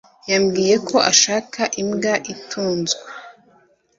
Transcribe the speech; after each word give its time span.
Yambwiye 0.31 0.75
ko 0.89 0.97
ashaka 1.11 1.61
imbwa 1.81 2.13
itunzwe. 2.33 3.03